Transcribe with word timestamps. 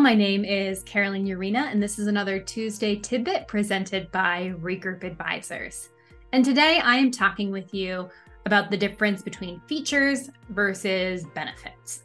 my 0.00 0.16
name 0.16 0.44
is 0.44 0.82
Carolyn 0.82 1.24
Yarina, 1.24 1.70
and 1.70 1.80
this 1.80 2.00
is 2.00 2.08
another 2.08 2.40
Tuesday 2.40 2.96
tidbit 2.96 3.46
presented 3.46 4.10
by 4.10 4.52
Regroup 4.60 5.04
Advisors. 5.04 5.90
And 6.32 6.44
today 6.44 6.80
I 6.80 6.96
am 6.96 7.12
talking 7.12 7.52
with 7.52 7.72
you 7.72 8.10
about 8.46 8.72
the 8.72 8.76
difference 8.76 9.22
between 9.22 9.60
features 9.68 10.28
versus 10.48 11.24
benefits. 11.36 12.02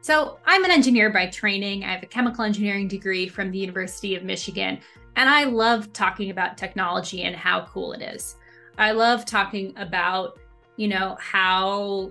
So, 0.00 0.40
I'm 0.44 0.64
an 0.64 0.72
engineer 0.72 1.08
by 1.10 1.28
training. 1.28 1.84
I 1.84 1.92
have 1.92 2.02
a 2.02 2.06
chemical 2.06 2.42
engineering 2.42 2.88
degree 2.88 3.28
from 3.28 3.52
the 3.52 3.58
University 3.58 4.16
of 4.16 4.24
Michigan, 4.24 4.80
and 5.14 5.30
I 5.30 5.44
love 5.44 5.92
talking 5.92 6.30
about 6.30 6.58
technology 6.58 7.22
and 7.22 7.36
how 7.36 7.66
cool 7.66 7.92
it 7.92 8.02
is. 8.02 8.34
I 8.76 8.90
love 8.90 9.24
talking 9.24 9.72
about, 9.76 10.40
you 10.76 10.88
know, 10.88 11.16
how 11.20 12.10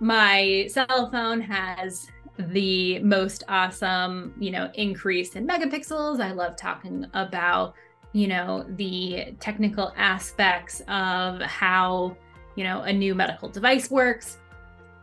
my 0.00 0.68
cell 0.70 1.10
phone 1.10 1.42
has 1.42 2.08
the 2.38 2.98
most 3.00 3.44
awesome, 3.48 4.34
you 4.38 4.50
know, 4.50 4.70
increase 4.74 5.36
in 5.36 5.46
megapixels. 5.46 6.20
I 6.20 6.32
love 6.32 6.56
talking 6.56 7.06
about, 7.14 7.74
you 8.12 8.26
know, 8.28 8.64
the 8.76 9.34
technical 9.38 9.92
aspects 9.96 10.80
of 10.88 11.40
how, 11.40 12.16
you 12.56 12.64
know, 12.64 12.82
a 12.82 12.92
new 12.92 13.14
medical 13.14 13.48
device 13.48 13.90
works. 13.90 14.38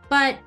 But 0.08 0.38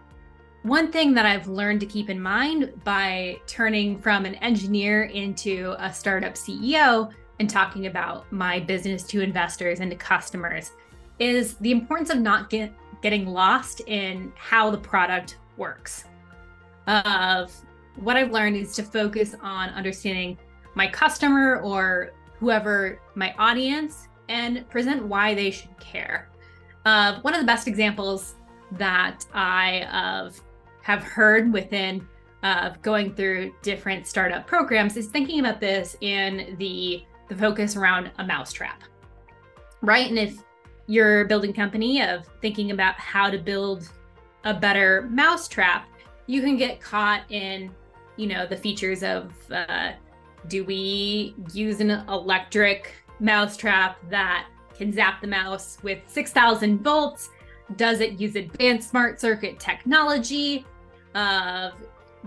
one 0.63 0.91
thing 0.91 1.13
that 1.13 1.25
I've 1.25 1.47
learned 1.47 1.79
to 1.81 1.85
keep 1.85 2.09
in 2.09 2.21
mind 2.21 2.73
by 2.83 3.39
turning 3.47 3.99
from 3.99 4.25
an 4.25 4.35
engineer 4.35 5.03
into 5.03 5.75
a 5.79 5.93
startup 5.93 6.33
CEO 6.33 7.11
and 7.39 7.49
talking 7.49 7.87
about 7.87 8.31
my 8.31 8.59
business 8.59 9.03
to 9.03 9.21
investors 9.21 9.79
and 9.79 9.91
to 9.91 9.97
customers 9.97 10.71
is 11.19 11.55
the 11.55 11.71
importance 11.71 12.09
of 12.09 12.19
not 12.19 12.49
get, 12.49 12.73
getting 13.01 13.25
lost 13.25 13.81
in 13.87 14.31
how 14.35 14.69
the 14.69 14.77
product 14.77 15.37
works 15.57 16.05
of 16.87 17.53
what 17.95 18.17
I've 18.17 18.31
learned 18.31 18.57
is 18.57 18.73
to 18.75 18.83
focus 18.83 19.35
on 19.41 19.69
understanding 19.69 20.37
my 20.75 20.87
customer 20.87 21.59
or 21.59 22.11
whoever 22.39 22.99
my 23.15 23.33
audience 23.37 24.07
and 24.29 24.67
present 24.69 25.05
why 25.05 25.33
they 25.33 25.51
should 25.51 25.77
care. 25.79 26.29
Uh, 26.85 27.19
one 27.21 27.33
of 27.33 27.39
the 27.39 27.45
best 27.45 27.67
examples 27.67 28.35
that 28.71 29.25
I 29.33 29.81
uh, 29.83 30.31
have 30.81 31.03
heard 31.03 31.53
within 31.53 32.07
uh, 32.41 32.71
going 32.81 33.13
through 33.15 33.53
different 33.61 34.05
startup 34.05 34.45
programs 34.45 34.97
is 34.97 35.07
thinking 35.07 35.39
about 35.39 35.59
this 35.59 35.95
in 36.01 36.55
the 36.59 37.05
the 37.29 37.35
focus 37.35 37.77
around 37.77 38.11
a 38.17 38.25
mousetrap, 38.25 38.83
right? 39.81 40.09
And 40.09 40.19
if 40.19 40.43
you're 40.87 41.23
building 41.25 41.53
company 41.53 42.01
of 42.01 42.27
thinking 42.41 42.71
about 42.71 42.95
how 42.95 43.29
to 43.29 43.37
build 43.37 43.89
a 44.43 44.53
better 44.53 45.07
mousetrap, 45.09 45.87
you 46.27 46.41
can 46.41 46.57
get 46.57 46.79
caught 46.79 47.29
in, 47.29 47.71
you 48.15 48.27
know, 48.27 48.45
the 48.45 48.57
features 48.57 49.03
of 49.03 49.33
uh, 49.51 49.91
do 50.47 50.63
we 50.63 51.35
use 51.53 51.79
an 51.79 51.91
electric 51.91 52.93
mousetrap 53.19 53.97
that 54.09 54.47
can 54.75 54.91
zap 54.91 55.21
the 55.21 55.27
mouse 55.27 55.77
with 55.83 55.99
6,000 56.07 56.79
volts? 56.83 57.29
Does 57.75 58.01
it 58.01 58.19
use 58.19 58.35
advanced 58.35 58.89
smart 58.89 59.19
circuit 59.19 59.59
technology? 59.59 60.65
Of 61.15 61.73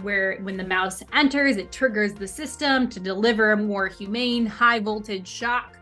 where 0.03 0.39
when 0.43 0.57
the 0.57 0.65
mouse 0.65 1.03
enters, 1.13 1.57
it 1.57 1.73
triggers 1.73 2.15
the 2.15 2.27
system 2.27 2.89
to 2.89 3.01
deliver 3.01 3.53
a 3.53 3.57
more 3.57 3.89
humane 3.89 4.47
high 4.47 4.79
voltage 4.79 5.27
shock? 5.27 5.77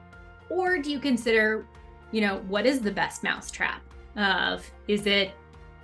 Or 0.49 0.78
do 0.78 0.91
you 0.91 0.99
consider, 0.99 1.67
you 2.12 2.21
know, 2.21 2.39
what 2.49 2.67
is 2.67 2.81
the 2.81 2.91
best 2.91 3.23
mousetrap? 3.23 3.83
Of 4.17 4.71
is 4.89 5.06
it 5.06 5.33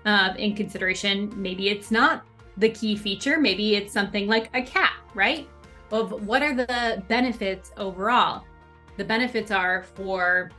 uh, 0.05 0.35
in 0.39 0.55
consideration. 0.55 1.33
Maybe 1.37 1.69
it's 1.69 1.91
not 1.91 2.25
the 2.57 2.71
key 2.71 2.97
feature. 2.97 3.39
Maybe 3.39 3.77
it's 3.77 3.93
something 3.93 4.27
like 4.27 4.51
a 4.55 4.63
cat, 4.63 4.93
right? 5.15 5.49
Of 5.91 6.27
what 6.27 6.43
are 6.43 6.55
the 6.55 7.03
benefits 7.09 7.73
overall? 7.77 8.45
The 8.97 9.05
benefits 9.05 9.51
are 9.51 9.83
for 9.83 10.51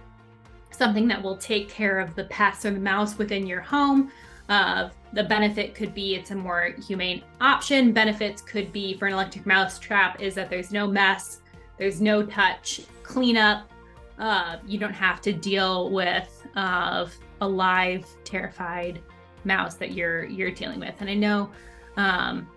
something 0.71 1.07
that 1.07 1.21
will 1.21 1.37
take 1.37 1.69
care 1.69 1.99
of 1.99 2.15
the 2.15 2.23
pests 2.25 2.65
or 2.65 2.71
the 2.71 2.79
mouse 2.79 3.17
within 3.17 3.45
your 3.45 3.61
home. 3.61 4.11
Uh, 4.49 4.89
the 5.13 5.23
benefit 5.23 5.75
could 5.75 5.93
be 5.93 6.15
it's 6.15 6.31
a 6.31 6.35
more 6.35 6.73
humane 6.87 7.23
option. 7.39 7.93
Benefits 7.93 8.41
could 8.41 8.71
be 8.73 8.97
for 8.97 9.07
an 9.07 9.13
electric 9.13 9.45
mouse 9.45 9.79
trap 9.79 10.21
is 10.21 10.33
that 10.35 10.49
there's 10.49 10.71
no 10.71 10.87
mess, 10.87 11.41
there's 11.77 12.01
no 12.01 12.25
touch, 12.25 12.81
cleanup. 13.03 13.69
Uh, 14.17 14.57
you 14.65 14.77
don't 14.77 14.93
have 14.93 15.21
to 15.21 15.33
deal 15.33 15.89
with 15.91 16.45
uh, 16.55 17.05
a 17.41 17.47
live, 17.47 18.05
terrified 18.23 19.01
mouse 19.43 19.75
that 19.75 19.91
you're 19.91 20.25
you're 20.25 20.51
dealing 20.51 20.79
with. 20.79 20.95
And 20.99 21.09
I 21.09 21.15
know 21.15 21.49
um, 21.97 22.47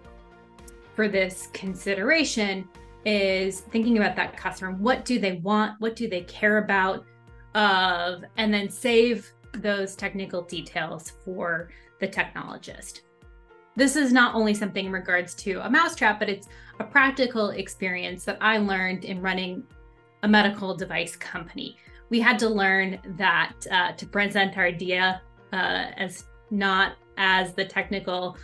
for 0.95 1.09
this 1.09 1.49
consideration 1.53 2.69
is 3.05 3.61
thinking 3.61 3.99
about 3.99 4.17
that 4.17 4.37
customer. 4.37 4.73
What 4.73 5.05
do 5.05 5.19
they 5.19 5.35
want? 5.35 5.81
What 5.81 5.97
do 5.97 6.09
they 6.09 6.23
care 6.23 6.59
about? 6.59 7.05
Of 7.55 8.25
and 8.37 8.53
then 8.53 8.69
save 8.69 9.33
those 9.53 9.95
technical 9.95 10.43
details 10.43 11.13
for 11.25 11.71
the 12.01 12.09
technologist. 12.09 13.03
This 13.77 13.97
is 13.97 14.13
not 14.13 14.35
only 14.35 14.55
something 14.55 14.87
in 14.87 14.93
regards 14.93 15.35
to 15.37 15.65
a 15.65 15.71
mousetrap, 15.71 16.19
but 16.19 16.29
it's 16.29 16.49
a 16.81 16.85
practical 16.85 17.51
experience 17.51 18.25
that 18.25 18.39
I 18.41 18.59
learned 18.59 19.05
in 19.05 19.21
running 19.21 19.65
a 20.23 20.29
medical 20.29 20.77
device 20.77 21.17
company. 21.17 21.77
We 22.09 22.21
had 22.21 22.39
to 22.41 22.49
learn 22.49 23.01
that 23.17 23.55
uh, 23.71 23.93
to 23.93 24.07
present 24.07 24.57
our 24.57 24.65
idea 24.65 25.23
uh, 25.53 25.87
as 25.97 26.25
not 26.55 26.97
as 27.17 27.53
the 27.55 27.65
technical, 27.65 28.37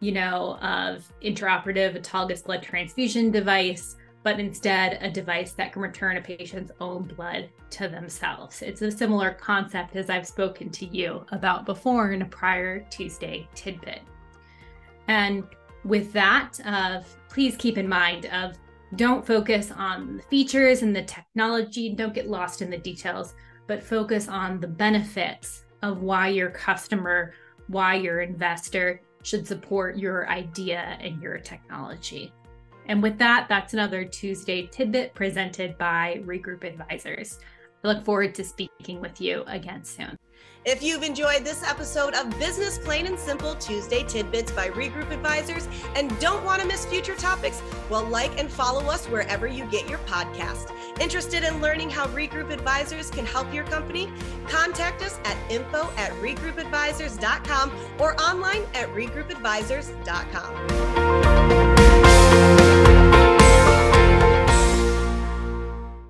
you 0.00 0.12
know, 0.12 0.56
of 0.62 1.10
intraoperative 1.22 2.00
autologous 2.00 2.44
blood 2.44 2.62
transfusion 2.62 3.30
device, 3.30 3.96
but 4.22 4.40
instead 4.40 4.98
a 5.02 5.10
device 5.10 5.52
that 5.52 5.72
can 5.72 5.82
return 5.82 6.16
a 6.16 6.20
patient's 6.20 6.72
own 6.80 7.04
blood 7.04 7.48
to 7.70 7.88
themselves. 7.88 8.62
It's 8.62 8.82
a 8.82 8.90
similar 8.90 9.32
concept 9.32 9.94
as 9.94 10.10
I've 10.10 10.26
spoken 10.26 10.70
to 10.70 10.86
you 10.86 11.24
about 11.30 11.64
before 11.64 12.12
in 12.12 12.22
a 12.22 12.26
prior 12.26 12.80
Tuesday 12.90 13.48
tidbit. 13.54 14.00
And 15.06 15.44
with 15.84 16.12
that, 16.12 16.58
uh, 16.64 17.02
please 17.28 17.56
keep 17.56 17.78
in 17.78 17.88
mind 17.88 18.26
of 18.26 18.56
don't 18.96 19.26
focus 19.26 19.70
on 19.70 20.16
the 20.16 20.22
features 20.24 20.82
and 20.82 20.94
the 20.94 21.02
technology, 21.02 21.94
don't 21.94 22.14
get 22.14 22.28
lost 22.28 22.62
in 22.62 22.70
the 22.70 22.78
details, 22.78 23.34
but 23.66 23.82
focus 23.82 24.28
on 24.28 24.60
the 24.60 24.66
benefits 24.66 25.64
of 25.82 26.02
why 26.02 26.28
your 26.28 26.50
customer 26.50 27.32
why 27.68 27.94
your 27.94 28.20
investor 28.20 29.00
should 29.22 29.46
support 29.46 29.96
your 29.96 30.28
idea 30.28 30.96
and 31.00 31.20
your 31.20 31.38
technology. 31.38 32.32
And 32.86 33.02
with 33.02 33.18
that, 33.18 33.46
that's 33.48 33.74
another 33.74 34.04
Tuesday 34.04 34.66
tidbit 34.66 35.14
presented 35.14 35.76
by 35.76 36.22
Regroup 36.24 36.64
Advisors. 36.64 37.40
I 37.84 37.88
look 37.88 38.04
forward 38.04 38.34
to 38.36 38.44
speaking 38.44 39.00
with 39.00 39.20
you 39.20 39.44
again 39.46 39.84
soon. 39.84 40.16
If 40.64 40.82
you've 40.82 41.04
enjoyed 41.04 41.44
this 41.44 41.62
episode 41.62 42.14
of 42.14 42.28
Business 42.40 42.78
Plain 42.78 43.06
and 43.06 43.16
Simple 43.16 43.54
Tuesday 43.54 44.02
Tidbits 44.02 44.50
by 44.50 44.68
Regroup 44.70 45.12
Advisors 45.12 45.68
and 45.94 46.18
don't 46.18 46.44
want 46.44 46.60
to 46.60 46.66
miss 46.66 46.84
future 46.84 47.14
topics, 47.14 47.62
well, 47.88 48.04
like 48.04 48.36
and 48.38 48.50
follow 48.50 48.84
us 48.86 49.06
wherever 49.06 49.46
you 49.46 49.64
get 49.66 49.88
your 49.88 50.00
podcast. 50.00 50.72
Interested 51.00 51.44
in 51.44 51.60
learning 51.60 51.90
how 51.90 52.06
Regroup 52.08 52.50
Advisors 52.50 53.10
can 53.10 53.24
help 53.26 53.52
your 53.52 53.64
company? 53.64 54.10
Contact 54.48 55.02
us 55.02 55.18
at 55.24 55.36
info 55.50 55.90
at 55.96 56.12
regroupadvisors.com 56.14 57.72
or 57.98 58.18
online 58.20 58.62
at 58.74 58.88
regroupadvisors.com. 58.90 61.75